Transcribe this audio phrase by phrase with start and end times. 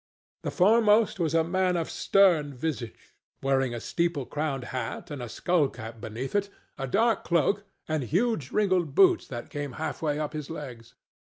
[0.41, 3.13] The foremost was a man of stern visage,
[3.43, 8.01] wearing a steeple crowned hat and a skull cap beneath it, a dark cloak and
[8.05, 10.95] huge wrinkled boots that came halfway up his legs.